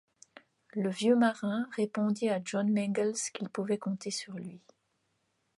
[0.73, 4.59] Le vieux marin répondit à John Mangles qu’il pouvait compter sur lui.